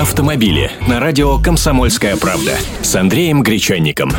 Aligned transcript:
автомобили 0.00 0.70
на 0.88 0.98
радио 0.98 1.38
«Комсомольская 1.38 2.16
правда» 2.16 2.56
с 2.80 2.96
Андреем 2.96 3.42
Гречанником. 3.42 4.10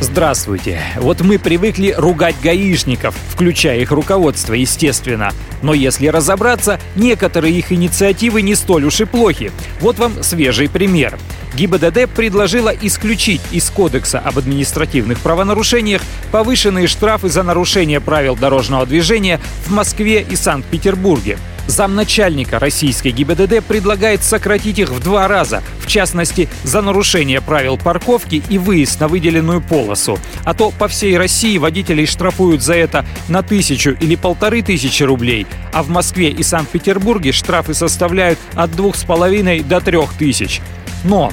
Здравствуйте. 0.00 0.80
Вот 0.96 1.20
мы 1.20 1.38
привыкли 1.38 1.94
ругать 1.94 2.36
гаишников, 2.42 3.14
включая 3.28 3.80
их 3.80 3.90
руководство, 3.90 4.54
естественно. 4.54 5.32
Но 5.60 5.74
если 5.74 6.06
разобраться, 6.06 6.80
некоторые 6.96 7.52
их 7.52 7.70
инициативы 7.70 8.40
не 8.40 8.54
столь 8.54 8.86
уж 8.86 9.02
и 9.02 9.04
плохи. 9.04 9.52
Вот 9.80 9.98
вам 9.98 10.22
свежий 10.22 10.70
пример. 10.70 11.18
ГИБДД 11.54 12.08
предложила 12.08 12.70
исключить 12.70 13.42
из 13.50 13.68
Кодекса 13.68 14.20
об 14.20 14.38
административных 14.38 15.20
правонарушениях 15.20 16.00
повышенные 16.32 16.86
штрафы 16.86 17.28
за 17.28 17.42
нарушение 17.42 18.00
правил 18.00 18.36
дорожного 18.36 18.86
движения 18.86 19.38
в 19.66 19.70
Москве 19.70 20.22
и 20.22 20.34
Санкт-Петербурге. 20.34 21.36
Замначальника 21.70 22.58
российской 22.58 23.12
ГИБДД 23.12 23.64
предлагает 23.64 24.24
сократить 24.24 24.80
их 24.80 24.90
в 24.90 25.00
два 25.00 25.28
раза, 25.28 25.62
в 25.78 25.86
частности, 25.86 26.48
за 26.64 26.82
нарушение 26.82 27.40
правил 27.40 27.78
парковки 27.78 28.42
и 28.48 28.58
выезд 28.58 28.98
на 29.00 29.06
выделенную 29.06 29.60
полосу. 29.60 30.18
А 30.44 30.52
то 30.52 30.72
по 30.72 30.88
всей 30.88 31.16
России 31.16 31.58
водителей 31.58 32.06
штрафуют 32.06 32.62
за 32.62 32.74
это 32.74 33.06
на 33.28 33.42
тысячу 33.42 33.90
или 33.90 34.16
полторы 34.16 34.62
тысячи 34.62 35.04
рублей, 35.04 35.46
а 35.72 35.84
в 35.84 35.88
Москве 35.88 36.30
и 36.30 36.42
Санкт-Петербурге 36.42 37.30
штрафы 37.30 37.72
составляют 37.72 38.38
от 38.54 38.74
двух 38.74 38.96
с 38.96 39.04
половиной 39.04 39.60
до 39.60 39.80
трех 39.80 40.12
тысяч. 40.14 40.60
Но 41.04 41.32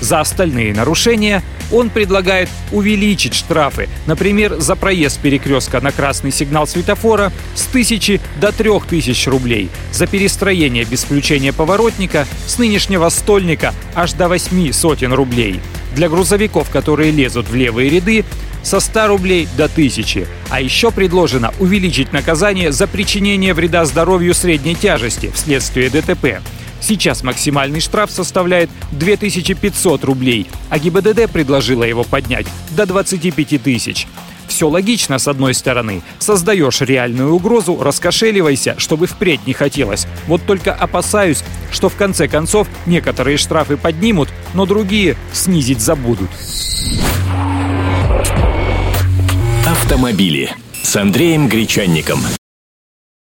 за 0.00 0.20
остальные 0.20 0.74
нарушения 0.74 1.42
он 1.72 1.90
предлагает 1.90 2.48
увеличить 2.72 3.34
штрафы, 3.34 3.88
например, 4.06 4.60
за 4.60 4.76
проезд 4.76 5.20
перекрестка 5.20 5.80
на 5.80 5.92
красный 5.92 6.32
сигнал 6.32 6.66
светофора 6.66 7.32
с 7.54 7.66
1000 7.68 8.20
до 8.40 8.52
3000 8.52 9.28
рублей, 9.28 9.70
за 9.92 10.06
перестроение 10.06 10.84
без 10.84 11.04
включения 11.04 11.52
поворотника 11.52 12.26
с 12.46 12.58
нынешнего 12.58 13.08
стольника 13.08 13.74
аж 13.94 14.12
до 14.12 14.28
8 14.28 14.72
сотен 14.72 15.12
рублей. 15.12 15.60
Для 15.94 16.08
грузовиков, 16.08 16.68
которые 16.70 17.10
лезут 17.10 17.48
в 17.48 17.54
левые 17.54 17.88
ряды, 17.88 18.24
со 18.62 18.80
100 18.80 19.06
рублей 19.06 19.48
до 19.56 19.66
1000. 19.66 20.26
А 20.50 20.60
еще 20.60 20.90
предложено 20.90 21.54
увеличить 21.60 22.12
наказание 22.12 22.72
за 22.72 22.88
причинение 22.88 23.54
вреда 23.54 23.84
здоровью 23.84 24.34
средней 24.34 24.74
тяжести 24.74 25.30
вследствие 25.32 25.88
ДТП. 25.88 26.40
Сейчас 26.80 27.22
максимальный 27.22 27.80
штраф 27.80 28.10
составляет 28.10 28.70
2500 28.92 30.04
рублей, 30.04 30.46
а 30.70 30.78
ГИБДД 30.78 31.30
предложила 31.30 31.84
его 31.84 32.04
поднять 32.04 32.46
до 32.70 32.86
25 32.86 33.62
тысяч. 33.62 34.06
Все 34.48 34.68
логично, 34.68 35.18
с 35.18 35.28
одной 35.28 35.54
стороны. 35.54 36.02
Создаешь 36.18 36.80
реальную 36.80 37.34
угрозу, 37.34 37.78
раскошеливайся, 37.82 38.76
чтобы 38.78 39.06
впредь 39.06 39.46
не 39.46 39.52
хотелось. 39.52 40.06
Вот 40.26 40.46
только 40.46 40.72
опасаюсь, 40.72 41.42
что 41.72 41.88
в 41.88 41.96
конце 41.96 42.28
концов 42.28 42.68
некоторые 42.86 43.36
штрафы 43.36 43.76
поднимут, 43.76 44.28
но 44.54 44.66
другие 44.66 45.16
снизить 45.32 45.80
забудут. 45.80 46.30
Автомобили 49.66 50.54
с 50.82 50.96
Андреем 50.96 51.48
Гречанником. 51.48 52.20